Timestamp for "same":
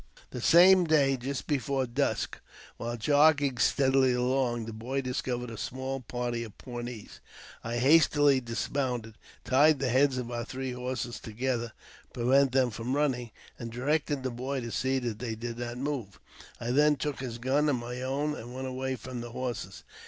0.41-0.85